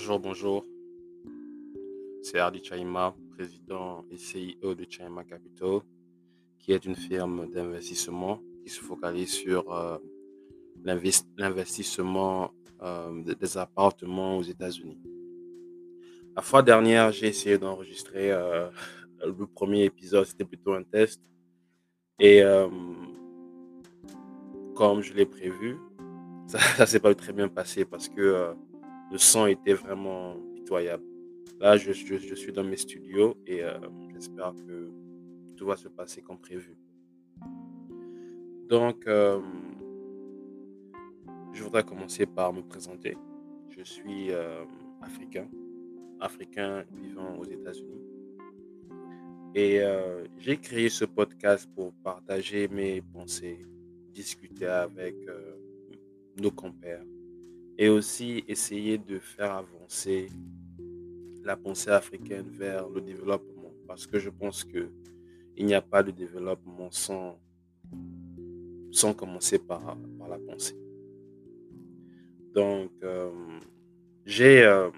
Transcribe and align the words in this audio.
Bonjour, 0.00 0.18
bonjour. 0.18 0.64
C'est 2.22 2.38
Hardy 2.38 2.64
Chaima, 2.64 3.14
président 3.36 4.06
et 4.10 4.16
CEO 4.16 4.74
de 4.74 4.86
Chaima 4.88 5.24
Capital, 5.24 5.80
qui 6.58 6.72
est 6.72 6.86
une 6.86 6.96
firme 6.96 7.50
d'investissement 7.50 8.40
qui 8.64 8.70
se 8.70 8.80
focalise 8.80 9.28
sur 9.28 9.70
euh, 9.70 9.98
l'investissement 10.84 12.50
euh, 12.80 13.34
des 13.34 13.58
appartements 13.58 14.38
aux 14.38 14.42
États-Unis. 14.42 14.98
La 16.34 16.40
fois 16.40 16.62
dernière, 16.62 17.12
j'ai 17.12 17.26
essayé 17.26 17.58
d'enregistrer 17.58 18.32
euh, 18.32 18.70
le 19.22 19.46
premier 19.46 19.84
épisode, 19.84 20.24
c'était 20.24 20.46
plutôt 20.46 20.72
un 20.72 20.82
test. 20.82 21.20
Et 22.18 22.40
comme 24.74 25.02
je 25.02 25.12
l'ai 25.12 25.26
prévu, 25.26 25.76
ça 26.46 26.58
ne 26.84 26.86
s'est 26.86 27.00
pas 27.00 27.14
très 27.14 27.34
bien 27.34 27.48
passé 27.48 27.84
parce 27.84 28.08
que 28.08 28.54
le 29.10 29.18
son 29.18 29.46
était 29.46 29.74
vraiment 29.74 30.36
pitoyable. 30.54 31.04
Là, 31.58 31.76
je, 31.76 31.92
suis 31.92 32.52
dans 32.52 32.64
mes 32.64 32.76
studios 32.76 33.36
et 33.46 33.62
euh, 33.62 33.78
j'espère 34.14 34.54
que 34.66 34.90
tout 35.56 35.66
va 35.66 35.76
se 35.76 35.88
passer 35.88 36.22
comme 36.22 36.38
prévu. 36.38 36.76
Donc, 38.68 39.06
euh, 39.06 39.40
je 41.52 41.62
voudrais 41.62 41.82
commencer 41.82 42.24
par 42.24 42.52
me 42.52 42.62
présenter. 42.62 43.16
Je 43.68 43.82
suis 43.82 44.30
euh, 44.30 44.64
africain, 45.02 45.48
africain 46.20 46.84
vivant 46.94 47.36
aux 47.36 47.44
États-Unis. 47.44 48.00
Et 49.56 49.80
j'ai 50.38 50.56
créé 50.58 50.88
ce 50.88 51.04
podcast 51.04 51.68
pour 51.74 51.92
partager 52.04 52.68
mes 52.68 53.02
pensées, 53.02 53.58
discuter 54.14 54.66
avec 54.66 55.16
nos 56.40 56.52
compères 56.52 57.02
et 57.80 57.88
aussi 57.88 58.44
essayer 58.46 58.98
de 58.98 59.18
faire 59.18 59.52
avancer 59.52 60.28
la 61.42 61.56
pensée 61.56 61.88
africaine 61.88 62.46
vers 62.50 62.86
le 62.90 63.00
développement. 63.00 63.72
Parce 63.88 64.06
que 64.06 64.18
je 64.18 64.28
pense 64.28 64.64
que 64.64 64.90
il 65.56 65.64
n'y 65.64 65.72
a 65.72 65.80
pas 65.80 66.02
de 66.02 66.10
développement 66.10 66.90
sans, 66.90 67.40
sans 68.92 69.14
commencer 69.14 69.58
par, 69.58 69.96
par 70.18 70.28
la 70.28 70.38
pensée. 70.38 70.76
Donc, 72.54 72.92
euh, 73.02 73.30
j'ai 74.26 74.62
euh, 74.62 74.90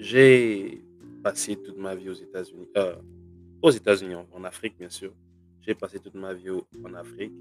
j'ai 0.00 0.82
passé 1.22 1.54
toute 1.54 1.78
ma 1.78 1.94
vie 1.94 2.10
aux 2.10 2.14
États-Unis, 2.14 2.66
euh, 2.76 2.96
aux 3.62 3.70
États-Unis, 3.70 4.16
en, 4.32 4.42
Afrique 4.42 4.76
bien 4.76 4.90
sûr. 4.90 5.12
J'ai 5.60 5.76
passé 5.76 6.00
toute 6.00 6.14
ma 6.14 6.34
vie 6.34 6.50
en 6.50 6.94
Afrique. 6.94 7.32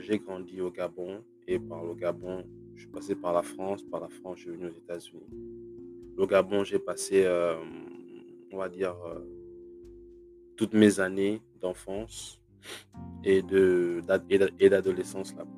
j'ai 0.00 0.18
grandi 0.18 0.60
au 0.60 0.70
Gabon, 0.70 1.24
et 1.46 1.58
par 1.58 1.84
le 1.84 1.94
Gabon, 1.94 2.44
je 2.74 2.82
suis 2.82 2.90
passé 2.90 3.14
par 3.14 3.32
la 3.32 3.42
France. 3.42 3.82
Par 3.82 4.00
la 4.00 4.08
France, 4.08 4.38
je 4.38 4.42
suis 4.42 4.50
venu 4.50 4.66
aux 4.66 4.76
États-Unis. 4.76 5.26
Le 6.16 6.26
Gabon, 6.26 6.64
j'ai 6.64 6.78
passé, 6.78 7.24
euh, 7.24 7.56
on 8.52 8.58
va 8.58 8.68
dire, 8.68 8.96
euh, 9.06 9.20
toutes 10.56 10.74
mes 10.74 11.00
années 11.00 11.40
d'enfance 11.60 12.40
et 13.24 13.42
d'adolescence 13.42 15.34
là-bas. 15.34 15.50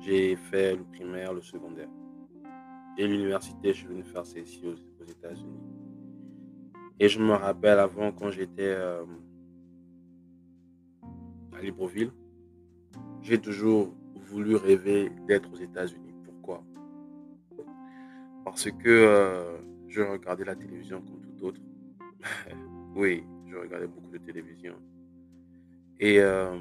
J'ai 0.00 0.36
fait 0.36 0.76
le 0.76 0.84
primaire, 0.84 1.32
le 1.32 1.40
secondaire. 1.42 1.88
Et 2.98 3.06
l'université, 3.06 3.72
je 3.72 3.78
suis 3.78 3.86
venu 3.86 4.02
faire 4.02 4.26
ça 4.26 4.38
ici 4.38 4.62
aux, 4.66 5.04
États-Unis. 5.04 5.60
Et 7.00 7.08
je 7.08 7.18
me 7.18 7.32
rappelle 7.32 7.78
avant, 7.78 8.12
quand 8.12 8.30
j'étais 8.30 8.74
euh, 8.76 9.04
à 11.52 11.60
Libreville, 11.60 12.12
j'ai 13.20 13.38
toujours 13.40 13.94
voulu 14.32 14.56
rêver 14.56 15.10
d'être 15.28 15.52
aux 15.52 15.56
États-Unis. 15.56 16.14
Pourquoi? 16.24 16.64
Parce 18.44 18.70
que 18.70 18.88
euh, 18.88 19.58
je 19.88 20.00
regardais 20.00 20.44
la 20.44 20.56
télévision 20.56 21.02
comme 21.02 21.20
tout 21.20 21.44
autre. 21.46 21.60
oui, 22.96 23.24
je 23.46 23.56
regardais 23.56 23.86
beaucoup 23.86 24.10
de 24.10 24.18
télévision. 24.18 24.74
Et 26.00 26.18
euh, 26.20 26.56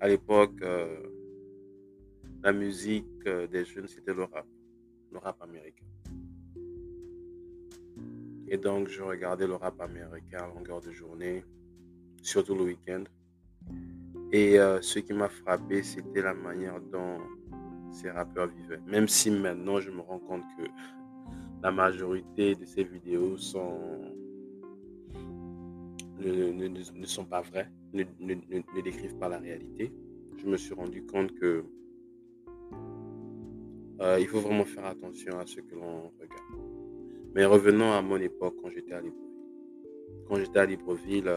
à 0.00 0.08
l'époque, 0.08 0.60
euh, 0.62 0.96
la 2.42 2.52
musique 2.52 3.28
des 3.52 3.64
jeunes, 3.64 3.86
c'était 3.86 4.14
le 4.14 4.24
rap, 4.24 4.46
le 5.12 5.18
rap 5.18 5.40
américain. 5.42 5.84
Et 8.48 8.56
donc, 8.56 8.88
je 8.88 9.02
regardais 9.02 9.46
le 9.46 9.56
rap 9.56 9.78
américain 9.80 10.38
à 10.38 10.46
longueur 10.46 10.80
de 10.80 10.90
journée, 10.90 11.44
surtout 12.22 12.54
le 12.54 12.64
week-end. 12.64 13.04
Et 14.32 14.58
euh, 14.58 14.80
ce 14.82 14.98
qui 14.98 15.14
m'a 15.14 15.28
frappé, 15.28 15.82
c'était 15.82 16.20
la 16.20 16.34
manière 16.34 16.80
dont 16.80 17.18
ces 17.90 18.10
rappeurs 18.10 18.48
vivaient. 18.48 18.80
Même 18.86 19.08
si 19.08 19.30
maintenant, 19.30 19.80
je 19.80 19.90
me 19.90 20.00
rends 20.00 20.18
compte 20.18 20.42
que 20.58 20.64
la 21.62 21.70
majorité 21.70 22.54
de 22.54 22.66
ces 22.66 22.84
vidéos 22.84 23.36
ne, 26.18 27.04
sont 27.04 27.24
pas 27.24 27.40
vraies, 27.40 27.70
ne, 27.94 28.04
décrivent 28.82 29.16
pas 29.16 29.28
la 29.30 29.38
réalité. 29.38 29.92
Je 30.36 30.46
me 30.46 30.58
suis 30.58 30.74
rendu 30.74 31.04
compte 31.06 31.34
que 31.34 31.64
euh, 34.00 34.18
il 34.20 34.26
faut 34.28 34.40
vraiment 34.40 34.64
faire 34.64 34.84
attention 34.84 35.38
à 35.38 35.46
ce 35.46 35.60
que 35.60 35.74
l'on 35.74 36.12
regarde. 36.20 36.42
Mais 37.34 37.46
revenons 37.46 37.92
à 37.92 38.02
mon 38.02 38.18
époque 38.18 38.56
quand 38.62 38.68
j'étais 38.68 38.92
à 38.92 40.66
Libreville. 40.66 41.28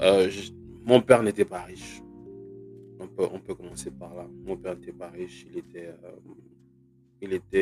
Euh, 0.00 0.30
mon 0.84 1.00
père 1.00 1.22
n'était 1.22 1.44
pas 1.44 1.62
riche. 1.62 2.02
On 2.98 3.06
peut, 3.38 3.54
commencer 3.54 3.90
par 3.90 4.14
là. 4.14 4.26
Mon 4.44 4.56
père 4.56 4.76
n'était 4.76 4.92
pas 4.92 5.08
riche, 5.10 5.46
il 5.50 5.58
était, 5.58 5.94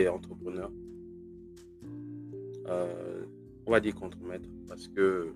euh, 0.07 0.11
entrepreneur. 0.11 0.71
Euh, 2.67 3.25
on 3.67 3.71
va 3.71 3.81
dire 3.81 3.95
contre-maître 3.95 4.49
parce 4.69 4.89
que 4.89 5.35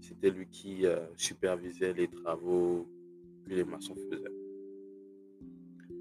c'était 0.00 0.30
lui 0.30 0.46
qui 0.48 0.84
supervisait 1.16 1.92
les 1.92 2.08
travaux 2.08 2.86
que 3.44 3.54
les 3.54 3.64
maçons 3.64 3.94
faisaient. 3.94 4.24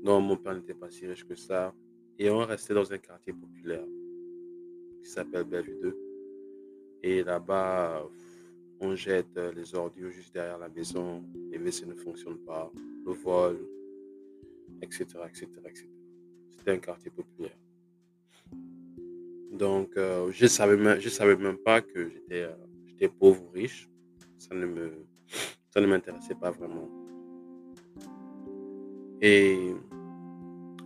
Non, 0.03 0.19
mon 0.19 0.35
père 0.35 0.55
n'était 0.55 0.73
pas 0.73 0.89
si 0.89 1.07
riche 1.07 1.25
que 1.25 1.35
ça. 1.35 1.73
Et 2.19 2.29
on 2.29 2.39
restait 2.39 2.73
dans 2.73 2.91
un 2.91 2.97
quartier 2.97 3.33
populaire 3.33 3.85
qui 5.03 5.09
s'appelle 5.09 5.45
Bellevue 5.45 5.79
2. 5.81 5.97
Et 7.03 7.23
là-bas, 7.23 8.03
on 8.83 8.95
jette 8.95 9.38
euh, 9.38 9.51
les 9.53 9.73
ordures 9.75 10.11
juste 10.11 10.33
derrière 10.33 10.57
la 10.57 10.67
maison, 10.67 11.23
les 11.49 11.57
WC 11.57 11.85
ne 11.85 11.95
fonctionnent 11.95 12.44
pas, 12.45 12.71
le 13.05 13.13
vol, 13.13 13.57
etc. 14.81 15.05
etc., 15.27 15.47
etc. 15.66 15.88
C'était 16.49 16.71
un 16.71 16.77
quartier 16.77 17.09
populaire. 17.09 17.57
Donc, 19.51 19.95
euh, 19.95 20.31
je 20.31 20.43
ne 20.43 20.49
savais, 20.49 20.75
même, 21.38 21.57
pas 21.57 21.81
que 21.81 22.09
j'étais 22.09 22.43
euh, 22.43 22.55
j'étais 22.85 23.07
pauvre 23.07 23.43
ou 23.43 23.51
riche. 23.51 23.89
Ça 24.38 24.53
ne, 24.53 24.66
me, 24.66 24.91
ça 25.69 25.79
ne 25.79 25.88
m'intéressait 25.88 26.35
pas 26.35 26.51
vraiment. 26.51 26.89
Et 29.22 29.73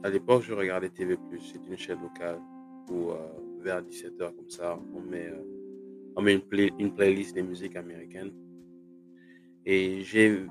à 0.03 0.09
l'époque, 0.09 0.43
je 0.43 0.53
regardais 0.53 0.89
TV+, 0.89 1.17
c'est 1.51 1.65
une 1.67 1.77
chaîne 1.77 2.01
locale 2.01 2.39
où 2.91 3.09
vers 3.61 3.81
17h 3.81 4.35
comme 4.35 4.49
ça, 4.49 4.79
on 4.93 5.01
met 5.01 5.33
on 6.17 6.23
met 6.23 6.33
une, 6.79 6.93
playlist 6.95 7.35
des 7.35 7.43
musiques 7.43 7.75
américaines. 7.75 8.33
Et 9.65 10.01
j'ai 10.01 10.45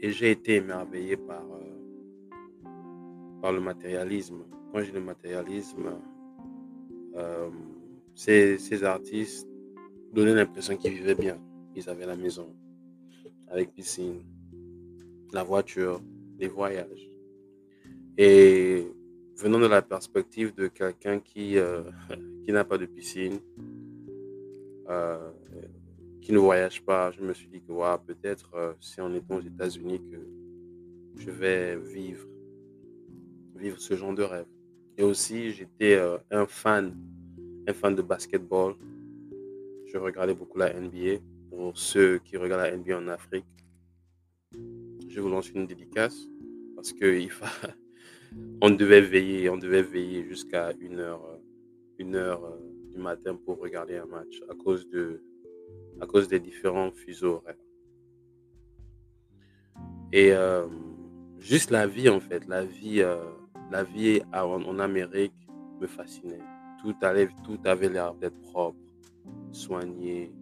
j'ai 0.00 0.30
été 0.30 0.54
émerveillé 0.54 1.18
par, 1.18 1.44
euh, 1.52 2.68
par 3.42 3.52
le 3.52 3.60
matérialisme. 3.60 4.44
Quand 4.72 4.80
j'ai 4.82 4.92
le 4.92 5.02
matérialisme, 5.02 5.90
euh, 7.16 7.50
ces, 8.14 8.56
ces, 8.56 8.84
artistes 8.84 9.46
donnaient 10.14 10.34
l'impression 10.34 10.76
qu'ils 10.76 10.94
vivaient 10.94 11.14
bien. 11.14 11.38
Ils 11.74 11.90
avaient 11.90 12.06
la 12.06 12.16
maison 12.16 12.54
avec 13.48 13.74
piscine, 13.74 14.22
la 15.32 15.42
voiture, 15.42 16.00
les 16.38 16.48
voyages. 16.48 17.10
Et 18.16 18.86
venant 19.36 19.58
de 19.58 19.66
la 19.66 19.82
perspective 19.82 20.54
de 20.54 20.68
quelqu'un 20.68 21.20
qui, 21.20 21.58
euh, 21.58 21.82
qui 22.46 22.52
n'a 22.52 22.64
pas 22.64 22.78
de 22.78 22.86
piscine, 22.86 23.40
euh, 24.88 25.30
qui 26.20 26.32
ne 26.32 26.38
voyage 26.38 26.82
pas, 26.82 27.10
je 27.10 27.22
me 27.22 27.32
suis 27.32 27.48
dit 27.48 27.60
que 27.60 27.96
peut-être 28.06 28.54
euh, 28.54 28.72
si 28.80 29.00
on 29.00 29.14
est 29.14 29.22
aux 29.30 29.40
États-Unis 29.40 30.00
que 30.10 30.16
je 31.16 31.30
vais 31.30 31.76
vivre, 31.76 32.26
vivre 33.54 33.78
ce 33.78 33.94
genre 33.94 34.14
de 34.14 34.22
rêve. 34.22 34.46
Et 34.96 35.02
aussi, 35.02 35.52
j'étais 35.52 35.94
euh, 35.96 36.18
un 36.30 36.46
fan, 36.46 36.94
un 37.66 37.72
fan 37.72 37.94
de 37.94 38.02
basketball. 38.02 38.74
Je 39.86 39.96
regardais 39.96 40.34
beaucoup 40.34 40.58
la 40.58 40.72
NBA. 40.72 41.20
Pour 41.50 41.76
ceux 41.76 42.18
qui 42.18 42.36
regardent 42.36 42.62
la 42.62 42.76
NBA 42.76 42.98
en 42.98 43.08
Afrique, 43.08 43.46
je 45.08 45.20
vous 45.20 45.28
lance 45.28 45.50
une 45.50 45.66
dédicace 45.66 46.28
parce 46.76 46.92
que 46.92 47.18
il 47.18 47.30
on 48.62 48.70
devait 48.70 49.00
veiller, 49.00 49.48
on 49.48 49.56
devait 49.56 49.82
veiller 49.82 50.24
jusqu'à 50.24 50.72
une 50.80 50.98
heure, 50.98 51.40
une 51.98 52.14
heure 52.14 52.58
matin 52.98 53.36
pour 53.36 53.58
regarder 53.60 53.96
un 53.96 54.06
match 54.06 54.42
à 54.50 54.54
cause, 54.54 54.88
de, 54.88 55.22
à 56.00 56.06
cause 56.06 56.28
des 56.28 56.40
différents 56.40 56.90
fuseaux 56.92 57.36
horaires. 57.36 57.56
Et 60.12 60.32
euh, 60.32 60.66
juste 61.38 61.70
la 61.70 61.86
vie 61.86 62.08
en 62.08 62.20
fait, 62.20 62.46
la 62.46 62.64
vie, 62.64 63.02
euh, 63.02 63.22
la 63.70 63.84
vie 63.84 64.22
en, 64.32 64.78
Amérique 64.78 65.34
me 65.80 65.86
fascinait. 65.86 66.40
Tout, 66.80 66.94
allait, 67.02 67.28
tout 67.44 67.58
avait 67.64 67.88
l'air 67.88 68.14
d'être 68.14 68.40
propre, 68.42 68.78
soigné. 69.52 70.32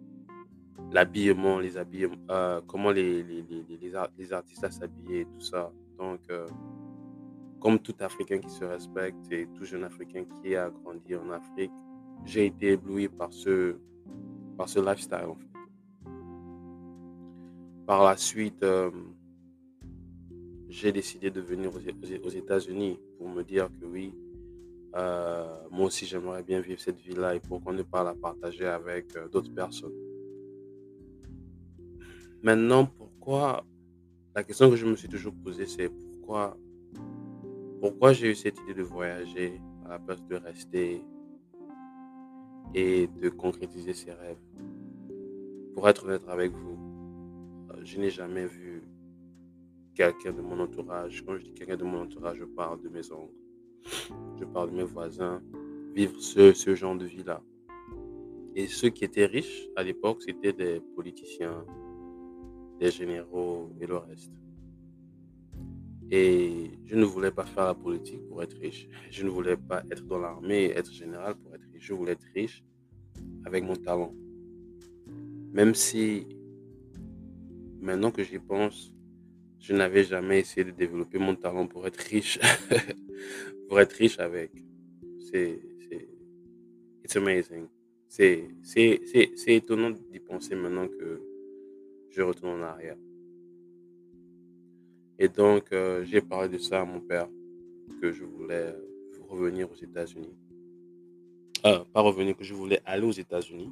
L'habillement, 0.91 1.59
les 1.59 1.77
habillements, 1.77 2.15
euh, 2.29 2.61
comment 2.67 2.91
les, 2.91 3.23
les, 3.23 3.43
les, 3.49 3.93
les, 4.17 4.33
artistes 4.33 4.69
s'habillaient, 4.71 5.25
tout 5.25 5.41
ça. 5.41 5.71
Donc, 5.97 6.21
comme 7.59 7.79
tout 7.79 7.95
Africain 7.99 8.39
qui 8.39 8.49
se 8.49 8.63
respecte 8.63 9.31
et 9.31 9.47
tout 9.55 9.65
jeune 9.65 9.83
Africain 9.83 10.23
qui 10.25 10.55
a 10.55 10.69
grandi 10.69 11.15
en 11.15 11.29
Afrique, 11.31 11.71
j'ai 12.25 12.47
été 12.47 12.73
ébloui 12.73 13.07
par 13.07 13.31
ce, 13.33 13.75
par 14.57 14.67
ce 14.67 14.79
lifestyle. 14.79 15.33
Par 17.85 18.03
la 18.03 18.17
suite, 18.17 18.63
euh, 18.63 18.91
j'ai 20.69 20.91
décidé 20.91 21.31
de 21.31 21.39
venir 21.39 21.71
aux, 21.73 22.29
États-Unis 22.29 22.99
pour 23.17 23.29
me 23.29 23.43
dire 23.43 23.69
que 23.79 23.85
oui, 23.85 24.13
euh, 24.95 25.57
moi 25.71 25.85
aussi 25.87 26.05
j'aimerais 26.05 26.43
bien 26.43 26.59
vivre 26.59 26.79
cette 26.81 26.99
vie-là 26.99 27.35
et 27.35 27.39
pourquoi 27.39 27.71
ne 27.73 27.83
pas 27.83 28.03
la 28.03 28.13
partager 28.13 28.65
avec 28.65 29.15
euh, 29.15 29.29
d'autres 29.29 29.53
personnes. 29.53 29.93
Maintenant, 32.43 32.85
pourquoi 32.85 33.63
la 34.35 34.43
question 34.43 34.69
que 34.69 34.75
je 34.75 34.85
me 34.85 34.95
suis 34.95 35.07
toujours 35.07 35.33
posée, 35.33 35.65
c'est 35.65 35.89
pourquoi, 35.89 36.55
pourquoi 37.81 38.13
j'ai 38.13 38.31
eu 38.31 38.35
cette 38.35 38.59
idée 38.59 38.75
de 38.75 38.83
voyager 38.83 39.59
à 39.85 39.89
la 39.89 39.99
place 39.99 40.23
de 40.27 40.35
rester 40.35 41.01
et 42.73 43.07
de 43.07 43.29
concrétiser 43.29 43.93
ses 43.93 44.11
rêves. 44.11 44.37
Pour 45.73 45.87
être 45.89 46.05
honnête 46.05 46.27
avec 46.27 46.51
vous, 46.51 46.77
euh, 47.71 47.81
je 47.83 47.99
n'ai 47.99 48.09
jamais 48.09 48.45
vu 48.45 48.83
quelqu'un 49.95 50.31
de 50.31 50.41
mon 50.41 50.59
entourage. 50.59 51.23
Quand 51.25 51.37
je 51.37 51.43
dis 51.43 51.53
quelqu'un 51.53 51.77
de 51.77 51.83
mon 51.83 52.01
entourage, 52.01 52.37
je 52.37 52.45
parle 52.45 52.81
de 52.81 52.89
mes 52.89 53.11
oncles, 53.11 53.33
je 54.39 54.45
parle 54.45 54.71
de 54.71 54.75
mes 54.75 54.83
voisins, 54.83 55.41
vivre 55.95 56.19
ce, 56.19 56.53
ce 56.53 56.75
genre 56.75 56.95
de 56.95 57.05
vie-là. 57.05 57.41
Et 58.55 58.67
ceux 58.67 58.89
qui 58.89 59.05
étaient 59.05 59.25
riches 59.25 59.67
à 59.75 59.83
l'époque, 59.83 60.23
c'était 60.23 60.53
des 60.53 60.81
politiciens, 60.95 61.63
des 62.79 62.91
généraux 62.91 63.69
et 63.79 63.85
le 63.85 63.97
reste. 63.97 64.31
Et 66.09 66.71
je 66.85 66.95
ne 66.95 67.03
voulais 67.03 67.31
pas 67.31 67.45
faire 67.45 67.65
la 67.65 67.73
politique 67.73 68.25
pour 68.27 68.41
être 68.41 68.57
riche. 68.57 68.87
Je 69.11 69.23
ne 69.23 69.29
voulais 69.29 69.57
pas 69.57 69.83
être 69.91 70.05
dans 70.05 70.19
l'armée 70.19 70.65
être 70.65 70.91
général 70.91 71.35
pour 71.35 71.53
être 71.53 71.65
riche. 71.73 71.83
Je 71.83 71.93
voulais 71.93 72.13
être 72.13 72.27
riche 72.33 72.63
avec 73.45 73.63
mon 73.63 73.75
talent. 73.75 74.13
Même 75.51 75.73
si, 75.73 76.27
maintenant 77.81 78.11
que 78.11 78.23
j'y 78.23 78.39
pense, 78.39 78.93
je 79.59 79.73
n'avais 79.73 80.03
jamais 80.03 80.39
essayé 80.39 80.63
de 80.63 80.71
développer 80.71 81.17
mon 81.17 81.35
talent 81.35 81.67
pour 81.67 81.85
être 81.87 81.97
riche. 81.97 82.39
pour 83.67 83.79
être 83.79 83.93
riche 83.93 84.19
avec. 84.19 84.51
C'est. 85.19 85.59
Amazing. 87.15 87.67
C'est 88.09 88.49
étonnant 89.47 89.91
d'y 89.91 90.19
penser 90.19 90.55
maintenant 90.55 90.87
que 90.87 91.21
je 92.09 92.21
retourne 92.21 92.61
en 92.61 92.63
arrière. 92.63 92.97
Et 95.19 95.29
donc, 95.29 95.71
euh, 95.71 96.03
j'ai 96.05 96.21
parlé 96.21 96.47
de 96.47 96.57
ça 96.59 96.81
à 96.81 96.85
mon 96.85 96.99
père, 96.99 97.27
que 98.01 98.11
je 98.11 98.23
voulais 98.23 98.75
revenir 99.27 99.71
aux 99.71 99.75
États-Unis. 99.75 100.35
Euh, 101.65 101.83
pas 101.91 102.01
revenir, 102.01 102.37
que 102.37 102.43
je 102.43 102.53
voulais 102.53 102.79
aller 102.85 103.05
aux 103.05 103.11
États-Unis. 103.11 103.71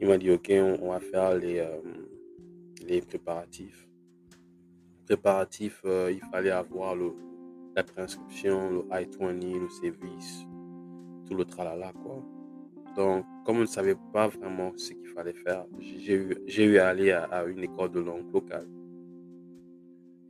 Il 0.00 0.06
m'a 0.06 0.16
dit, 0.16 0.30
OK, 0.30 0.50
on, 0.50 0.90
va 0.90 1.00
faire 1.00 1.36
les, 1.36 1.58
euh, 1.58 1.80
les 2.86 3.00
préparatifs. 3.00 3.88
Préparatifs, 5.06 5.82
il 5.84 6.20
fallait 6.30 6.50
avoir 6.50 6.96
la 7.74 7.82
préinscription, 7.82 8.70
le 8.70 8.78
I-20, 8.92 9.60
le 9.60 9.68
service, 9.68 10.46
tout 11.26 11.34
le 11.34 11.44
tralala, 11.44 11.92
quoi. 11.92 12.24
Donc, 12.96 13.26
comme 13.44 13.58
on 13.58 13.62
ne 13.62 13.66
savait 13.66 13.96
pas 14.12 14.28
vraiment 14.28 14.72
ce 14.76 14.92
qu'il 14.92 15.08
fallait 15.08 15.34
faire, 15.34 15.66
j'ai 15.80 16.14
eu, 16.14 16.36
eu 16.46 16.78
à 16.78 16.88
aller 16.88 17.10
à 17.10 17.44
une 17.44 17.64
école 17.64 17.90
de 17.90 18.00
langue 18.00 18.32
locale. 18.32 18.68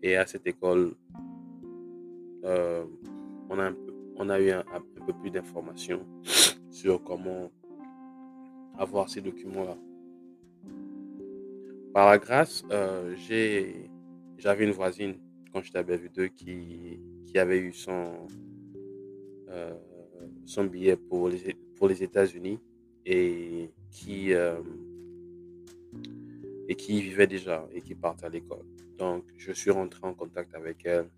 Et 0.04 0.16
à 0.16 0.26
cette 0.26 0.46
école, 0.46 0.94
euh, 2.44 2.84
on, 3.48 4.28
a 4.28 4.38
eu 4.38 4.50
un, 4.50 4.62
peu 5.06 5.14
plus 5.14 5.30
d'informations 5.30 6.06
sur 6.70 7.02
comment 7.02 7.50
avoir 8.76 9.08
ces 9.08 9.22
documents-là. 9.22 9.78
Par 11.94 12.10
la 12.10 12.18
grâce, 12.18 12.62
euh, 12.70 13.16
j'avais 14.36 14.64
une 14.64 14.72
voisine 14.72 15.14
quand 15.50 15.62
j'étais 15.62 15.78
à 15.78 15.82
Bellevue 15.82 16.30
qui, 16.36 17.00
qui 17.24 17.38
avait 17.38 17.60
eu 17.60 17.72
son, 17.72 18.26
euh, 19.48 19.72
billet 20.70 20.98
pour 20.98 21.30
les, 21.30 22.02
États-Unis 22.02 22.58
et 23.06 23.70
qui, 23.90 24.32
et 26.68 26.74
qui 26.74 27.00
vivait 27.00 27.26
déjà 27.26 27.66
et 27.72 27.80
qui 27.80 27.94
partait 27.94 28.26
à 28.26 28.28
l'école. 28.28 28.66
Donc, 28.98 29.24
je 29.36 29.52
suis 29.52 29.70
rentré 29.70 30.00
en 30.02 30.14
contact 30.14 30.54
avec 30.54 30.84
elle. 30.84 31.08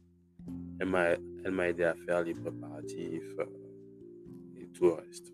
Elle 0.78 0.88
m'a, 0.88 1.69
aidé 1.69 1.84
à 1.84 1.94
faire 1.94 2.23
les 2.23 2.34
préparatifs 2.34 3.38
euh, 3.38 4.61
et 4.61 4.67
tout 4.69 4.84
le 4.84 4.93
reste. 4.93 5.32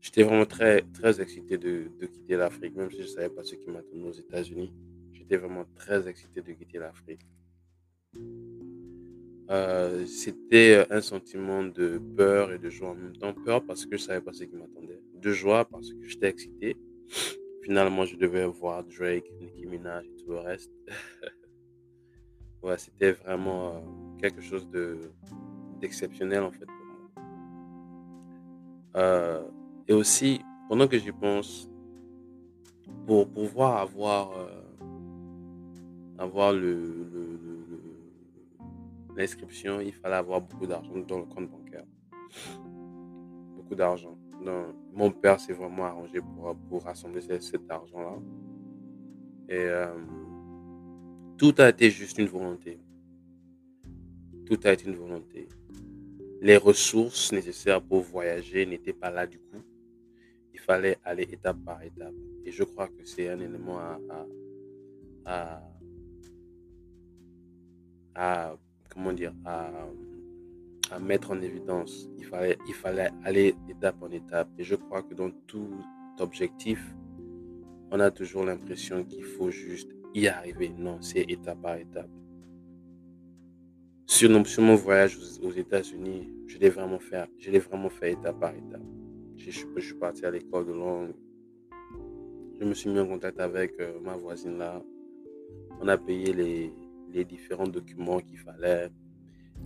J'étais 0.00 0.22
vraiment 0.22 0.46
très, 0.46 0.82
très 0.82 1.20
excité 1.20 1.58
de, 1.58 1.90
quitter 2.00 2.36
l'Afrique, 2.36 2.74
même 2.74 2.90
si 2.90 2.98
je 2.98 3.02
ne 3.02 3.06
savais 3.08 3.28
pas 3.28 3.44
ce 3.44 3.54
qui 3.54 3.70
m'attendait 3.70 4.08
aux 4.08 4.12
États-Unis. 4.12 4.72
J'étais 5.12 5.36
vraiment 5.36 5.66
très 5.76 6.08
excité 6.08 6.40
de 6.40 6.52
quitter 6.52 6.78
l'Afrique. 6.78 7.20
Euh, 9.50 10.06
c'était 10.06 10.86
un 10.90 11.00
sentiment 11.00 11.64
de 11.64 12.00
peur 12.16 12.52
et 12.52 12.58
de 12.58 12.70
joie 12.70 12.90
en 12.90 12.94
même 12.94 13.16
temps. 13.16 13.34
Peur 13.34 13.64
parce 13.64 13.84
que 13.84 13.96
je 13.96 14.02
savais 14.02 14.20
pas 14.20 14.32
ce 14.32 14.44
qui 14.44 14.56
m'attendait. 14.56 15.00
De 15.14 15.32
joie 15.32 15.64
parce 15.64 15.92
que 15.92 16.02
j'étais 16.06 16.28
excité 16.28 16.76
finalement, 17.70 18.04
je 18.04 18.16
devais 18.16 18.46
voir 18.46 18.82
Drake, 18.82 19.30
Nicki 19.40 19.64
Minaj 19.64 20.04
et 20.04 20.16
tout 20.16 20.32
le 20.32 20.40
reste. 20.40 20.72
ouais, 22.64 22.76
c'était 22.76 23.12
vraiment 23.12 23.76
euh, 23.76 23.80
quelque 24.18 24.40
chose 24.40 24.68
de 24.70 25.12
d'exceptionnel 25.80 26.42
en 26.42 26.50
fait 26.50 26.66
pour 26.66 26.84
moi. 26.84 27.24
Euh, 28.96 29.44
et 29.86 29.92
aussi, 29.92 30.40
pendant 30.68 30.88
que 30.88 30.98
j'y 30.98 31.12
pense, 31.12 31.70
pour 33.06 33.30
pouvoir 33.30 33.76
avoir 33.76 34.32
euh, 34.36 34.48
avoir 36.18 36.52
le, 36.52 36.76
l'inscription, 39.16 39.80
il 39.80 39.92
fallait 39.92 40.16
avoir 40.16 40.40
beaucoup 40.40 40.66
d'argent 40.66 40.98
dans 41.06 41.18
le 41.18 41.26
compte 41.26 41.48
bancaire. 41.48 41.84
Beaucoup 43.54 43.76
d'argent. 43.76 44.19
Mon 44.92 45.10
père 45.10 45.38
s'est 45.38 45.52
vraiment 45.52 45.84
arrangé 45.84 46.20
pour, 46.68 46.82
rassembler 46.82 47.20
cet, 47.20 47.70
argent-là. 47.70 48.18
Et 49.48 49.64
euh, 49.64 49.94
tout 51.36 51.54
a 51.58 51.68
été 51.68 51.90
juste 51.90 52.18
une 52.18 52.26
volonté. 52.26 52.78
Tout 54.46 54.58
a 54.64 54.72
été 54.72 54.88
une 54.88 54.96
volonté. 54.96 55.48
Les 56.40 56.56
ressources 56.56 57.32
nécessaires 57.32 57.82
pour 57.82 58.00
voyager 58.00 58.64
n'étaient 58.64 58.92
pas 58.92 59.10
là 59.10 59.26
du 59.26 59.38
coup. 59.38 59.62
Il 60.54 60.60
fallait 60.60 60.98
aller 61.04 61.24
étape 61.24 61.58
par 61.64 61.82
étape. 61.82 62.14
Et 62.44 62.52
je 62.52 62.64
crois 62.64 62.88
que 62.88 63.04
c'est 63.04 63.28
un 63.28 63.38
élément 63.40 63.78
à, 63.78 64.00
à, 65.24 65.62
à 68.14 68.56
comment 68.88 69.12
dire, 69.12 69.34
à, 69.44 69.70
à 70.92 70.98
mettre 70.98 71.30
en 71.30 71.40
évidence. 71.40 72.08
Il 72.18 72.24
fallait, 72.24 72.58
il 72.66 72.74
fallait 72.74 73.10
aller 73.24 73.54
étape 73.68 73.96
en 74.02 74.10
étape. 74.10 74.48
Et 74.58 74.64
je 74.64 74.74
crois 74.74 75.02
que 75.02 75.14
dans 75.14 75.30
tout 75.46 75.68
objectif, 76.18 76.84
on 77.90 78.00
a 78.00 78.10
toujours 78.10 78.44
l'impression 78.44 79.04
qu'il 79.04 79.24
faut 79.24 79.50
juste 79.50 79.90
y 80.14 80.26
arriver. 80.26 80.72
Non, 80.76 81.00
c'est 81.00 81.22
étape 81.22 81.60
par 81.62 81.76
étape. 81.76 82.10
Sur, 84.06 84.28
mon 84.60 84.74
voyage 84.74 85.18
aux, 85.42 85.52
États-Unis, 85.52 86.28
je 86.46 86.58
l'ai 86.58 86.68
vraiment 86.68 86.98
fait, 86.98 87.28
je 87.38 87.50
l'ai 87.50 87.60
vraiment 87.60 87.88
fait 87.88 88.12
étape 88.12 88.40
par 88.40 88.50
étape. 88.54 88.82
Je, 89.36 89.50
suis 89.50 89.94
parti 89.94 90.26
à 90.26 90.30
l'école 90.30 90.66
de 90.66 90.72
langue. 90.72 91.14
Je 92.60 92.64
me 92.64 92.74
suis 92.74 92.90
mis 92.90 92.98
en 92.98 93.06
contact 93.06 93.40
avec 93.40 93.80
euh, 93.80 93.98
ma 94.00 94.16
voisine 94.16 94.58
là. 94.58 94.82
On 95.80 95.88
a 95.88 95.96
payé 95.96 96.32
les 97.12 97.24
différents 97.24 97.68
documents 97.68 98.18
qu'il 98.18 98.38
fallait 98.38 98.90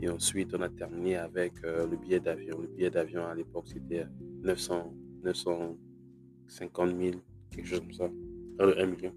et 0.00 0.08
ensuite, 0.08 0.54
on 0.54 0.60
a 0.62 0.68
terminé 0.68 1.16
avec 1.16 1.52
euh, 1.64 1.86
le 1.86 1.96
billet 1.96 2.20
d'avion. 2.20 2.58
Le 2.60 2.66
billet 2.68 2.90
d'avion 2.90 3.26
à 3.26 3.34
l'époque, 3.34 3.66
c'était 3.66 4.06
900, 4.42 4.92
950 5.22 6.90
000, 7.00 7.16
quelque 7.50 7.66
chose 7.66 7.80
comme 7.80 7.92
ça. 7.92 8.10
1 8.58 8.86
million. 8.86 9.12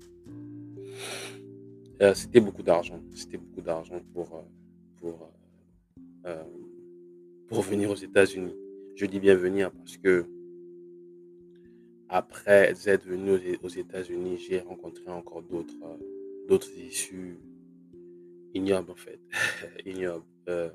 Euh, 2.01 2.13
c'était 2.13 2.39
beaucoup 2.39 2.63
d'argent. 2.63 3.01
C'était 3.13 3.38
beaucoup 3.38 3.62
d'argent 3.62 4.00
pour, 4.13 4.36
euh, 4.36 4.41
pour, 4.98 5.31
pour 7.48 7.62
venir 7.62 7.89
aux 7.89 7.96
États-Unis. 7.96 8.55
Je 8.96 9.05
dis 9.05 9.19
bien 9.19 9.36
venir 9.36 9.72
parce 9.72 9.98
que 9.98 10.25
après 12.10 12.74
être 12.86 13.05
venu 13.05 13.57
aux 13.62 13.67
États-Unis, 13.67 14.38
j'ai 14.38 14.60
rencontré 14.60 15.10
encore 15.10 15.43
d'autres 15.43 16.69
issues 16.77 17.38
ignoble 18.58 18.92
en 18.92 18.96
fait. 18.96 19.20
ignoble. 19.86 20.26
Euh, 20.50 20.70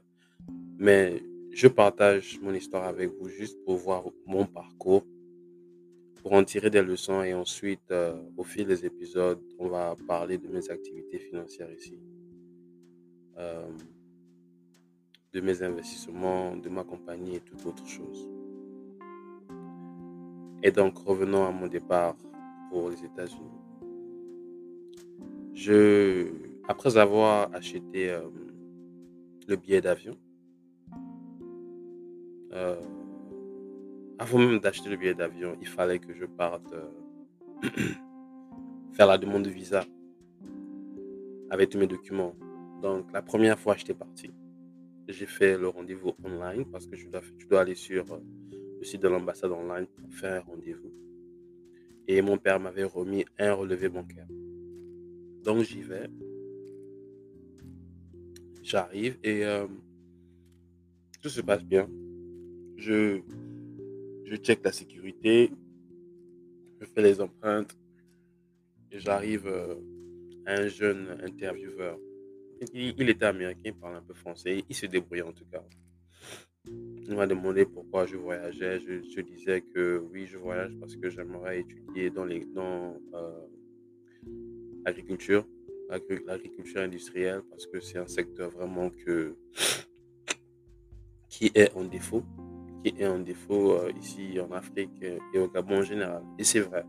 mais 0.78 1.22
je 1.52 1.68
partage 1.68 2.38
mon 2.40 2.54
histoire 2.54 2.84
avec 2.84 3.10
vous 3.10 3.28
juste 3.28 3.62
pour 3.64 3.76
voir 3.76 4.04
mon 4.26 4.46
parcours, 4.46 5.04
pour 6.22 6.32
en 6.32 6.44
tirer 6.44 6.70
des 6.70 6.82
leçons 6.82 7.22
et 7.22 7.34
ensuite, 7.34 7.90
euh, 7.90 8.14
au 8.36 8.44
fil 8.44 8.66
des 8.66 8.86
épisodes, 8.86 9.40
on 9.58 9.68
va 9.68 9.96
parler 10.06 10.38
de 10.38 10.48
mes 10.48 10.70
activités 10.70 11.18
financières 11.18 11.70
ici, 11.72 11.98
euh, 13.38 13.68
de 15.32 15.40
mes 15.40 15.62
investissements, 15.62 16.56
de 16.56 16.68
ma 16.68 16.84
compagnie 16.84 17.36
et 17.36 17.40
toute 17.40 17.64
autre 17.66 17.86
chose. 17.86 18.28
Et 20.62 20.70
donc, 20.70 20.96
revenons 20.98 21.44
à 21.44 21.50
mon 21.50 21.66
départ 21.66 22.16
pour 22.70 22.88
les 22.90 23.04
États-Unis. 23.04 23.58
Je, 25.54 26.28
après 26.68 26.96
avoir 26.96 27.52
acheté 27.54 28.10
euh, 28.10 28.20
le 29.48 29.56
billet 29.56 29.80
d'avion, 29.80 30.16
euh, 32.52 32.80
avant 34.18 34.38
même 34.38 34.58
d'acheter 34.60 34.88
le 34.90 34.96
billet 34.96 35.14
d'avion, 35.14 35.56
il 35.60 35.66
fallait 35.66 35.98
que 35.98 36.14
je 36.14 36.24
parte 36.26 36.72
euh, 36.72 37.68
faire 38.92 39.06
la 39.06 39.18
demande 39.18 39.42
de 39.42 39.50
visa 39.50 39.84
avec 41.50 41.70
tous 41.70 41.78
mes 41.78 41.86
documents. 41.86 42.34
Donc, 42.82 43.12
la 43.12 43.22
première 43.22 43.58
fois, 43.58 43.74
j'étais 43.76 43.94
parti. 43.94 44.30
J'ai 45.08 45.26
fait 45.26 45.58
le 45.58 45.68
rendez-vous 45.68 46.12
online 46.24 46.64
parce 46.70 46.86
que 46.86 46.96
je 46.96 47.08
tu 47.38 47.46
dois 47.46 47.60
aller 47.62 47.74
sur 47.74 48.04
le 48.78 48.84
site 48.84 49.02
de 49.02 49.08
l'ambassade 49.08 49.50
online 49.50 49.86
pour 49.86 50.12
faire 50.14 50.34
un 50.34 50.52
rendez-vous. 50.52 50.92
Et 52.08 52.22
mon 52.22 52.38
père 52.38 52.60
m'avait 52.60 52.84
remis 52.84 53.24
un 53.38 53.52
relevé 53.52 53.88
bancaire. 53.88 54.28
Donc, 55.44 55.62
j'y 55.62 55.82
vais. 55.82 56.08
J'arrive 58.62 59.18
et 59.22 59.44
tout 61.20 61.28
se 61.28 61.40
passe 61.40 61.64
bien 61.64 61.88
je, 62.82 63.20
je 64.24 64.36
check 64.36 64.64
la 64.64 64.72
sécurité, 64.72 65.50
je 66.80 66.86
fais 66.86 67.02
les 67.02 67.20
empreintes 67.20 67.76
et 68.90 68.98
j'arrive 68.98 69.46
euh, 69.46 69.76
à 70.46 70.54
un 70.54 70.68
jeune 70.68 71.18
intervieweur. 71.22 71.98
Il, 72.74 73.08
était 73.08 73.24
américain, 73.24 73.60
il 73.64 73.74
parle 73.74 73.96
un 73.96 74.02
peu 74.02 74.14
français, 74.14 74.64
il 74.68 74.74
se 74.74 74.86
débrouillait 74.86 75.22
en 75.22 75.32
tout 75.32 75.46
cas. 75.46 75.64
Il 76.64 77.16
m'a 77.16 77.26
demandé 77.26 77.64
pourquoi 77.66 78.06
je 78.06 78.16
voyageais. 78.16 78.78
Je, 78.80 79.20
disais 79.20 79.62
que 79.62 79.98
oui, 80.12 80.26
je 80.26 80.38
voyage 80.38 80.72
parce 80.78 80.94
que 80.94 81.10
j'aimerais 81.10 81.60
étudier 81.60 82.10
dans 82.10 82.24
les 82.24 82.44
dans 82.44 82.96
euh, 83.14 83.46
l'agriculture 85.88 86.80
industrielle, 86.80 87.42
parce 87.50 87.66
que 87.66 87.80
c'est 87.80 87.98
un 87.98 88.06
secteur 88.06 88.50
vraiment 88.50 88.90
que 88.90 89.36
qui 91.28 91.50
est 91.54 91.74
en 91.74 91.84
défaut 91.84 92.24
qui 92.82 92.94
est 92.98 93.04
un 93.04 93.20
défaut 93.20 93.74
euh, 93.74 93.92
ici 94.00 94.38
en 94.40 94.50
Afrique 94.52 94.90
et 95.02 95.38
au 95.38 95.48
Gabon 95.48 95.78
en 95.78 95.82
général. 95.82 96.22
Et 96.38 96.44
c'est 96.44 96.60
vrai. 96.60 96.84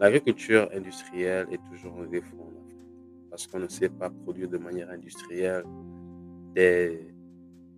L'agriculture 0.00 0.68
industrielle 0.74 1.46
est 1.52 1.60
toujours 1.70 2.00
un 2.00 2.06
défaut 2.06 2.36
en 2.40 2.60
Afrique 2.60 2.78
parce 3.30 3.46
qu'on 3.46 3.60
ne 3.60 3.68
sait 3.68 3.88
pas 3.88 4.10
produire 4.10 4.48
de 4.48 4.58
manière 4.58 4.90
industrielle 4.90 5.64
des, 6.54 7.14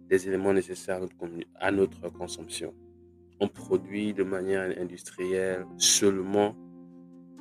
des 0.09 0.28
éléments 0.28 0.52
nécessaires 0.52 1.00
à 1.57 1.71
notre, 1.71 2.09
consommation. 2.11 2.75
On 3.38 3.49
produit 3.49 4.14
de 4.14 4.23
manière 4.23 4.78
industrielle 4.78 5.66
seulement 5.76 6.57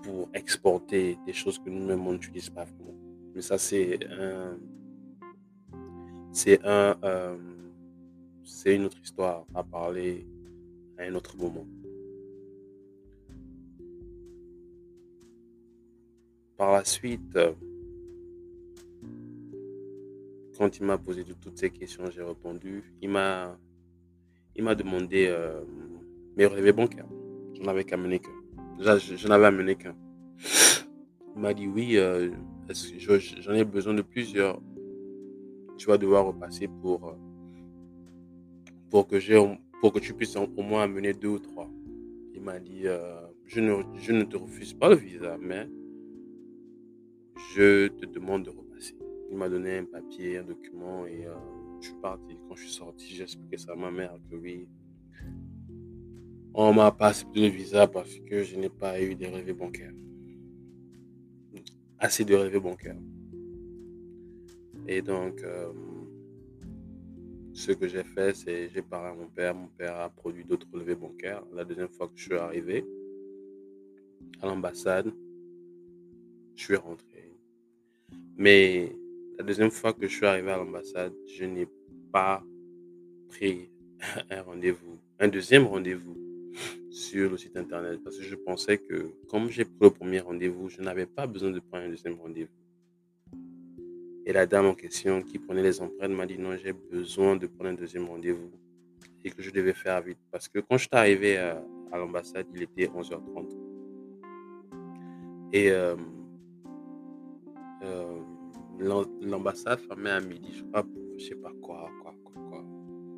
pour 0.05 0.29
exporter 0.33 1.17
des 1.25 1.33
choses 1.33 1.57
que 1.57 1.69
nous-mêmes 1.69 2.05
on 2.05 2.13
n'utilise 2.13 2.49
pas 2.51 2.63
vraiment. 2.63 2.93
Mais 3.33 3.41
ça, 3.41 3.57
c'est 3.57 3.99
un, 4.11 4.57
c'est 6.31 6.63
un, 6.63 6.95
euh, 7.03 7.35
c'est 8.43 8.75
une 8.75 8.85
autre 8.85 8.99
histoire 9.03 9.45
à 9.55 9.63
parler 9.63 10.27
à 10.99 11.03
un 11.03 11.15
autre 11.15 11.35
moment. 11.35 11.65
Par 16.55 16.71
la 16.71 16.85
suite, 16.85 17.37
quand 20.57 20.77
il 20.77 20.85
m'a 20.85 20.97
posé 20.97 21.25
toutes 21.25 21.57
ces 21.57 21.69
questions, 21.71 22.09
j'ai 22.11 22.21
répondu. 22.21 22.83
Il 23.01 23.09
m'a, 23.09 23.57
il 24.55 24.63
m'a 24.63 24.75
demandé 24.75 25.25
euh, 25.27 25.61
mes 26.37 26.45
relevés 26.45 26.71
bancaires. 26.71 27.09
J'en 27.55 27.67
avais 27.67 27.83
qu'à 27.83 27.97
mener 27.97 28.19
qu'un. 28.77 28.97
Je, 28.97 29.27
n'avais 29.27 29.45
amené 29.45 29.75
qu'un. 29.75 29.95
Il 31.35 31.41
m'a 31.41 31.53
dit 31.53 31.67
oui, 31.67 31.97
euh, 31.97 32.31
j'en 33.39 33.53
ai 33.53 33.63
besoin 33.63 33.93
de 33.93 34.01
plusieurs. 34.01 34.61
Tu 35.77 35.87
vas 35.87 35.97
devoir 35.97 36.25
repasser 36.25 36.67
pour 36.67 37.17
pour 38.89 39.07
que, 39.07 39.17
pour 39.81 39.91
que 39.91 39.99
tu 39.99 40.13
puisses 40.13 40.37
au 40.37 40.61
moins 40.61 40.83
amener 40.83 41.13
deux 41.13 41.27
ou 41.27 41.39
trois. 41.39 41.69
Il 42.33 42.41
m'a 42.41 42.59
dit, 42.59 42.87
euh, 42.87 43.19
je, 43.45 43.59
ne, 43.59 43.83
je 43.97 44.13
ne 44.13 44.23
te 44.23 44.37
refuse 44.37 44.73
pas 44.73 44.87
le 44.87 44.95
visa, 44.95 45.37
mais 45.37 45.67
je 47.53 47.87
te 47.87 48.05
demande 48.05 48.43
de 48.43 48.51
repasser. 48.51 48.95
Il 49.31 49.37
m'a 49.37 49.49
donné 49.49 49.79
un 49.79 49.85
papier, 49.85 50.37
un 50.37 50.43
document 50.43 51.05
et 51.05 51.25
euh, 51.25 51.33
je 51.81 51.87
suis 51.87 51.97
parti. 52.01 52.37
Quand 52.47 52.55
je 52.55 52.63
suis 52.63 52.73
sorti, 52.73 53.15
j'ai 53.15 53.23
expliqué 53.23 53.57
ça 53.57 53.73
à 53.73 53.75
ma 53.75 53.91
mère 53.91 54.15
que 54.29 54.35
oui, 54.37 54.67
on 56.57 56.73
m'a 56.73 56.91
pas 56.91 57.07
accepté 57.07 57.41
le 57.41 57.47
visa 57.47 57.85
parce 57.85 58.17
que 58.19 58.43
je 58.43 58.55
n'ai 58.55 58.69
pas 58.69 59.01
eu 59.01 59.13
des 59.15 59.27
relevés 59.27 59.53
bancaires. 59.53 59.91
Assez 61.99 62.23
de 62.23 62.33
relevés 62.33 62.61
bancaires. 62.61 62.97
Et 64.87 65.01
donc, 65.01 65.41
euh, 65.43 65.73
ce 67.53 67.73
que 67.73 67.87
j'ai 67.89 68.03
fait, 68.03 68.33
c'est 68.33 68.69
j'ai 68.69 68.81
parlé 68.81 69.09
à 69.09 69.13
mon 69.13 69.27
père. 69.27 69.53
Mon 69.53 69.67
père 69.67 69.99
a 69.99 70.09
produit 70.09 70.45
d'autres 70.45 70.67
relevés 70.71 70.95
bancaires. 70.95 71.43
La 71.53 71.65
deuxième 71.65 71.89
fois 71.89 72.07
que 72.07 72.13
je 72.15 72.23
suis 72.23 72.35
arrivé 72.35 72.85
à 74.41 74.45
l'ambassade, 74.47 75.11
je 76.55 76.63
suis 76.63 76.75
rentré. 76.75 77.33
Mais 78.37 78.95
la 79.37 79.43
deuxième 79.43 79.71
fois 79.71 79.91
que 79.91 80.07
je 80.07 80.15
suis 80.15 80.25
arrivé 80.25 80.51
à 80.51 80.57
l'ambassade, 80.57 81.13
je 81.27 81.43
n'ai 81.43 81.67
pas 82.13 82.41
pris 83.27 83.69
un 84.29 84.41
rendez-vous, 84.41 84.99
un 85.19 85.27
deuxième 85.27 85.65
rendez-vous 85.65 86.24
sur 86.95 87.29
le 87.29 87.37
site 87.37 87.57
internet 87.57 87.99
parce 88.01 88.17
que 88.17 88.23
je 88.23 88.35
pensais 88.35 88.77
que 88.77 89.11
comme 89.27 89.49
j'ai 89.49 89.65
pris 89.65 89.75
le 89.81 89.89
premier 89.89 90.21
rendez-vous, 90.21 90.69
je 90.69 90.81
n'avais 90.81 91.05
pas 91.05 91.27
besoin 91.27 91.51
de 91.51 91.59
prendre 91.59 91.83
un 91.83 91.89
deuxième 91.89 92.15
rendez-vous. 92.15 92.53
Et 94.25 94.31
la 94.31 94.45
dame 94.45 94.67
en 94.67 94.73
question 94.73 95.21
qui 95.21 95.37
prenait 95.37 95.61
les 95.61 95.81
empreintes 95.81 96.11
m'a 96.11 96.25
dit 96.25 96.37
non, 96.37 96.55
j'ai 96.55 96.71
besoin 96.71 97.35
de 97.35 97.47
prendre 97.47 97.71
un 97.71 97.73
deuxième 97.73 98.05
rendez-vous 98.05 98.49
et 99.25 99.29
que 99.29 99.41
je 99.41 99.51
devais 99.51 99.73
faire 99.73 100.01
vite. 100.01 100.17
Parce 100.31 100.47
que 100.47 100.59
quand 100.59 100.77
je 100.77 100.83
suis 100.83 100.89
arrivé 100.93 101.37
à, 101.37 101.61
l'ambassade, 101.91 102.47
il 102.55 102.63
était 102.63 102.87
11h30. 102.87 103.49
Et 105.51 105.71
euh, 105.71 105.95
euh, 107.83 108.19
l'ambassade 108.79 109.79
fermait 109.81 110.11
à 110.11 110.21
midi, 110.21 110.53
je 110.53 110.63
crois, 110.63 110.85
je 111.17 111.25
sais 111.25 111.35
pas 111.35 111.51
quoi, 111.61 111.89
quoi, 112.01 112.13
quoi, 112.23 112.33
quoi. 112.49 112.65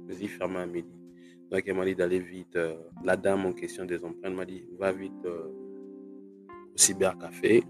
Vas-y, 0.08 0.28
fermait 0.28 0.60
à 0.60 0.66
midi. 0.66 1.07
Donc 1.52 1.64
elle 1.66 1.76
m'a 1.76 1.86
dit 1.86 1.96
d'aller 1.96 2.20
vite. 2.20 2.56
Euh, 2.56 2.76
la 3.04 3.16
dame 3.16 3.46
en 3.46 3.54
question 3.54 3.86
des 3.86 4.04
empreintes 4.04 4.36
m'a 4.36 4.46
dit 4.46 4.64
va 4.78 4.92
vite 4.92 5.26
au 5.26 6.76
cybercafé. 6.76 7.64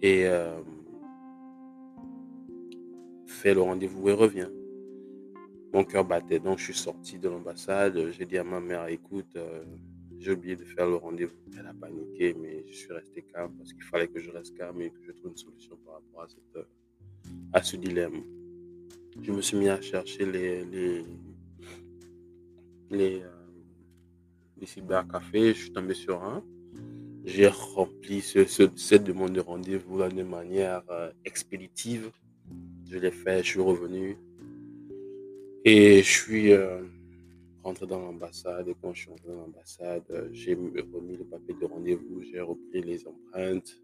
Et 0.00 0.26
fait 3.28 3.54
le 3.54 3.60
rendez-vous 3.60 4.08
et 4.08 4.12
revient. 4.12 4.48
Mon 5.72 5.84
cœur 5.84 6.04
battait, 6.04 6.40
donc 6.40 6.58
je 6.58 6.64
suis 6.64 6.74
sorti 6.74 7.18
de 7.18 7.28
l'ambassade. 7.28 8.10
J'ai 8.10 8.24
dit 8.24 8.38
à 8.38 8.44
ma 8.44 8.58
mère, 8.58 8.86
écoute, 8.88 9.36
euh, 9.36 9.64
j'ai 10.18 10.32
oublié 10.32 10.56
de 10.56 10.64
faire 10.64 10.86
le 10.86 10.96
rendez-vous. 10.96 11.36
Elle 11.58 11.66
a 11.66 11.74
paniqué, 11.74 12.34
mais 12.34 12.64
je 12.66 12.74
suis 12.74 12.92
resté 12.92 13.22
calme 13.22 13.52
parce 13.56 13.72
qu'il 13.72 13.84
fallait 13.84 14.08
que 14.08 14.18
je 14.18 14.30
reste 14.30 14.56
calme 14.56 14.80
et 14.80 14.90
que 14.90 15.02
je 15.02 15.12
trouve 15.12 15.30
une 15.32 15.36
solution 15.36 15.76
par 15.84 15.94
rapport 15.94 16.26
à, 17.52 17.62
ce 17.62 17.76
dilemme. 17.76 18.22
Je 19.20 19.30
me 19.30 19.42
suis 19.42 19.58
mis 19.58 19.68
à 19.68 19.80
chercher 19.80 20.24
les, 20.24 21.04
les, 22.90 23.22
euh, 23.22 24.66
cybercafés. 24.66 25.54
Je 25.54 25.58
suis 25.62 25.72
tombé 25.72 25.94
sur 25.94 26.22
un. 26.22 26.42
J'ai 27.24 27.48
rempli 27.48 28.20
ce, 28.20 28.46
cette 28.76 29.04
demande 29.04 29.32
de 29.32 29.40
rendez-vous 29.40 30.02
de 30.02 30.22
manière 30.22 30.82
euh, 30.90 31.10
expéditive. 31.24 32.10
Je 32.90 32.98
l'ai 32.98 33.10
fait, 33.10 33.42
je 33.42 33.48
suis 33.48 33.60
revenu. 33.60 34.16
Et 35.64 36.02
je 36.02 36.10
suis 36.10 36.52
euh, 36.52 36.82
rentré 37.62 37.86
dans 37.86 38.00
l'ambassade. 38.00 38.68
Et 38.68 38.74
quand 38.80 38.94
je 38.94 39.02
suis 39.02 39.10
rentré 39.10 39.28
dans 39.28 39.42
l'ambassade, 39.42 40.30
j'ai 40.32 40.54
remis 40.54 41.16
le 41.16 41.24
papier 41.24 41.54
de 41.60 41.64
rendez-vous, 41.66 42.22
j'ai 42.22 42.40
repris 42.40 42.82
les 42.82 43.06
empreintes. 43.06 43.78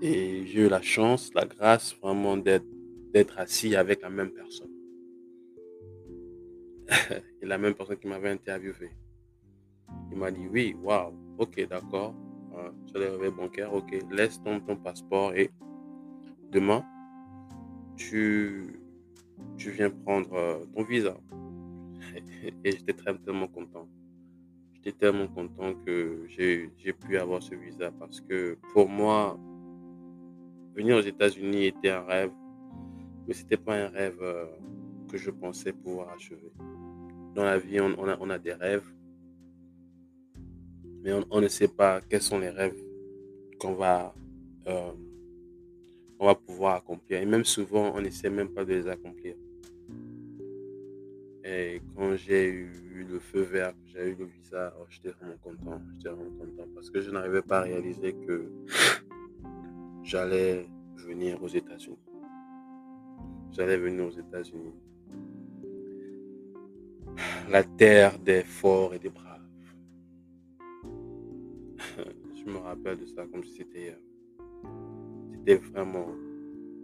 Et 0.00 0.46
j'ai 0.46 0.66
eu 0.66 0.68
la 0.68 0.82
chance, 0.82 1.30
la 1.34 1.46
grâce 1.46 1.94
vraiment 2.00 2.36
d'être 2.36 3.38
assis 3.38 3.76
avec 3.76 4.02
la 4.02 4.10
même 4.10 4.30
personne. 4.30 4.81
Et 7.42 7.46
la 7.46 7.58
même 7.58 7.74
personne 7.74 7.98
qui 7.98 8.06
m'avait 8.06 8.30
interviewé. 8.30 8.90
Il 10.10 10.18
m'a 10.18 10.30
dit 10.30 10.46
oui, 10.50 10.76
waouh, 10.82 11.14
ok, 11.38 11.66
d'accord. 11.68 12.14
tu 12.86 12.96
as 12.96 13.16
les 13.22 13.30
bancaires, 13.30 13.72
ok, 13.72 13.96
laisse 14.10 14.40
ton, 14.42 14.60
passeport 14.76 15.34
et 15.34 15.50
demain, 16.50 16.84
tu, 17.96 18.78
tu 19.56 19.70
viens 19.70 19.90
prendre 19.90 20.32
euh, 20.34 20.64
ton 20.74 20.82
visa. 20.82 21.16
Et 22.64 22.72
j'étais 22.72 22.92
tellement 22.92 23.48
content. 23.48 23.88
J'étais 24.74 24.92
tellement 24.92 25.28
content 25.28 25.74
que 25.86 26.24
j'ai 26.28 26.92
pu 26.92 27.16
avoir 27.16 27.42
ce 27.42 27.54
visa 27.54 27.90
parce 27.92 28.20
que 28.20 28.58
pour 28.72 28.88
moi, 28.88 29.38
venir 30.74 30.96
aux 30.96 31.02
États-Unis 31.02 31.66
était 31.66 31.90
un 31.90 32.02
rêve, 32.02 32.32
mais 33.26 33.34
ce 33.34 33.42
n'était 33.42 33.56
pas 33.56 33.76
un 33.76 33.88
rêve 33.88 34.18
euh, 34.20 34.46
que 35.12 35.18
je 35.18 35.30
pensais 35.30 35.72
pouvoir 35.74 36.08
achever. 36.08 36.50
Dans 37.34 37.44
la 37.44 37.58
vie, 37.58 37.80
on, 37.80 38.08
a, 38.08 38.16
on 38.18 38.30
a, 38.30 38.38
des 38.38 38.54
rêves, 38.54 38.90
mais 41.02 41.12
on, 41.30 41.40
ne 41.40 41.48
sait 41.48 41.68
pas 41.68 42.00
quels 42.00 42.22
sont 42.22 42.38
les 42.38 42.48
rêves 42.48 42.82
qu'on 43.60 43.74
va, 43.74 44.14
euh, 44.66 44.92
on 46.18 46.26
va 46.26 46.34
pouvoir 46.34 46.76
accomplir. 46.76 47.20
Et 47.20 47.26
même 47.26 47.44
souvent, 47.44 47.92
on 47.94 48.00
n'essaie 48.00 48.30
même 48.30 48.48
pas 48.48 48.64
de 48.64 48.72
les 48.72 48.88
accomplir. 48.88 49.34
Et 51.44 51.82
quand 51.94 52.16
j'ai 52.16 52.48
eu 52.48 53.04
le 53.06 53.18
feu 53.18 53.42
vert, 53.42 53.74
j'ai 53.84 54.10
eu 54.10 54.14
le 54.14 54.24
visa, 54.24 54.74
oh, 54.80 54.86
j'étais 54.88 55.10
vraiment 55.10 55.36
content. 55.42 55.82
J'étais 55.96 56.08
vraiment 56.08 56.38
content 56.38 56.68
parce 56.74 56.88
que 56.88 57.00
je 57.02 57.10
n'arrivais 57.10 57.42
pas 57.42 57.58
à 57.58 57.62
réaliser 57.62 58.14
que 58.14 58.50
j'allais 60.04 60.66
venir 60.96 61.42
aux 61.42 61.48
États-Unis. 61.48 61.98
J'allais 63.50 63.76
venir 63.76 64.06
aux 64.06 64.18
États-Unis. 64.18 64.72
La 67.50 67.62
terre 67.62 68.18
des 68.18 68.42
forts 68.42 68.94
et 68.94 68.98
des 68.98 69.10
braves. 69.10 69.40
je 72.34 72.50
me 72.50 72.58
rappelle 72.58 72.98
de 72.98 73.06
ça 73.06 73.26
comme 73.26 73.44
si 73.44 73.54
c'était 73.54 73.96
c'était 75.32 75.56
vraiment 75.56 76.06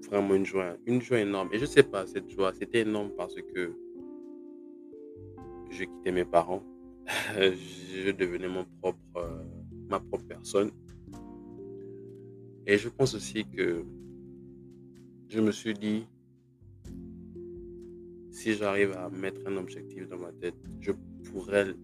vraiment 0.08 0.34
une 0.34 0.46
joie 0.46 0.76
une 0.86 1.00
joie 1.02 1.20
énorme. 1.20 1.48
Et 1.52 1.58
je 1.58 1.66
sais 1.66 1.82
pas 1.82 2.06
cette 2.06 2.28
joie 2.30 2.52
c'était 2.52 2.80
énorme 2.80 3.10
parce 3.16 3.34
que 3.34 3.72
je 5.70 5.84
quittais 5.84 6.12
mes 6.12 6.24
parents. 6.24 6.62
Je 7.38 8.10
devenais 8.10 8.48
mon 8.48 8.66
euh, 8.84 9.42
ma 9.88 9.98
propre 9.98 10.24
personne. 10.26 10.70
Et 12.66 12.76
je 12.76 12.90
pense 12.90 13.14
aussi 13.14 13.46
que 13.46 13.82
je 15.28 15.40
me 15.40 15.52
suis 15.52 15.72
dit, 15.72 16.06
si 18.38 18.54
j'arrive 18.54 18.92
à 18.92 19.10
mettre 19.10 19.40
un 19.46 19.56
objectif 19.56 20.08
dans 20.08 20.18
ma 20.18 20.30
tête, 20.30 20.54
je 20.78 20.92
pourrais 21.24 21.74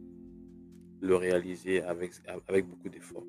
le 1.01 1.17
réaliser 1.17 1.83
avec, 1.83 2.13
avec 2.29 2.69
beaucoup 2.69 2.89
d'efforts. 2.89 3.27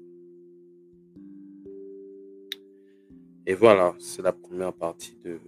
Et 3.48 3.56
voilà, 3.56 3.96
c'est 3.98 4.22
la 4.22 4.32
première 4.32 4.74
partie 4.74 5.18
de, 5.24 5.40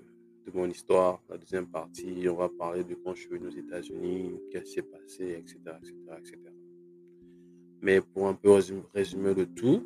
de, 0.46 0.52
mon 0.56 0.68
histoire. 0.68 1.22
La 1.30 1.38
deuxième 1.38 1.68
partie, 1.68 2.28
on 2.28 2.36
va 2.36 2.50
parler 2.50 2.84
de 2.84 2.96
quand 2.96 3.14
je 3.14 3.22
suis 3.22 3.30
venu 3.30 3.46
aux 3.46 3.60
États-Unis, 3.66 4.40
qu'est-ce 4.50 4.64
qui 4.66 4.72
s'est 4.72 4.82
passé, 4.82 5.24
etc., 5.40 5.58
etc., 5.80 5.94
etc. 6.18 6.38
Mais 7.84 8.02
pour 8.02 8.28
un 8.28 8.34
peu 8.34 8.60
résumer 8.92 9.36
le 9.36 9.46
tout, 9.46 9.84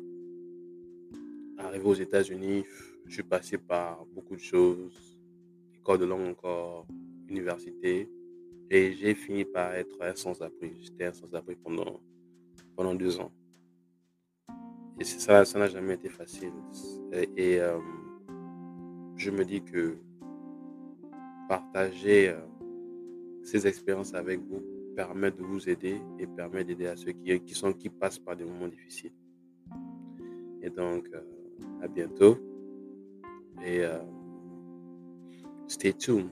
arrivé 1.58 1.84
aux 1.84 1.94
États-Unis, 1.94 2.64
je 3.04 3.12
suis 3.12 3.22
passé 3.22 3.58
par 3.58 4.06
beaucoup 4.06 4.36
de 4.36 4.40
choses, 4.40 5.20
école 5.74 5.98
de 5.98 6.06
langue 6.06 6.28
encore, 6.30 6.86
université, 7.32 8.08
et 8.74 8.94
j'ai 8.94 9.14
fini 9.14 9.44
par 9.44 9.74
être 9.74 10.16
sans-abri. 10.16 10.72
J'étais 10.80 11.12
sans-abri 11.12 11.56
pendant, 11.56 12.00
pendant 12.76 12.94
deux 12.94 13.20
ans. 13.20 13.32
Et 14.98 15.04
ça, 15.04 15.44
ça 15.44 15.58
n'a 15.58 15.68
jamais 15.68 15.94
été 15.94 16.08
facile. 16.08 16.52
Et, 17.36 17.60
euh, 17.60 17.78
je 19.16 19.30
me 19.30 19.44
dis 19.44 19.62
que 19.62 19.98
partager 21.48 22.30
euh, 22.30 22.40
ces 23.42 23.66
expériences 23.66 24.14
avec 24.14 24.40
vous 24.40 24.62
permet 24.96 25.30
de 25.30 25.42
vous 25.42 25.68
aider 25.68 26.00
et 26.18 26.26
permet 26.26 26.64
d'aider 26.64 26.86
à 26.86 26.96
ceux 26.96 27.12
qui, 27.12 27.38
qui, 27.40 27.54
sont, 27.54 27.72
qui 27.72 27.90
passent 27.90 28.18
par 28.18 28.36
des 28.36 28.44
moments 28.44 28.68
difficiles. 28.68 29.12
Et 30.62 30.70
donc, 30.70 31.08
euh, 31.12 31.20
à 31.82 31.88
bientôt. 31.88 32.38
Et 33.64 33.82
stay 35.68 35.92
tuned. 35.92 36.30